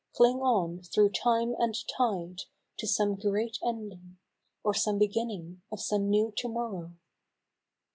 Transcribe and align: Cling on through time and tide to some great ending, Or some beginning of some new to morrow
Cling 0.15 0.37
on 0.37 0.81
through 0.81 1.11
time 1.11 1.53
and 1.59 1.75
tide 1.87 2.39
to 2.77 2.87
some 2.87 3.13
great 3.13 3.59
ending, 3.63 4.17
Or 4.63 4.73
some 4.73 4.97
beginning 4.97 5.61
of 5.71 5.79
some 5.79 6.09
new 6.09 6.33
to 6.37 6.47
morrow 6.47 6.93